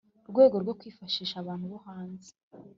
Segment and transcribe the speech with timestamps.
[0.29, 2.29] rwego rwo kwifashisha abantu bo hanze